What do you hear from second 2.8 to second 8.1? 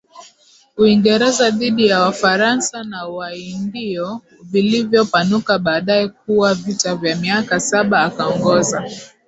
na Waindio vilivyopanuka baadaye kuwa Vita ya Miaka Saba